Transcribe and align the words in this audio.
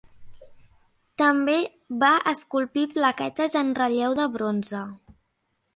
També 1.21 1.57
va 2.05 2.11
esculpir 2.33 2.87
plaquetes 2.97 3.61
en 3.65 3.71
relleu 3.83 4.19
de 4.23 4.31
bronze. 4.39 4.83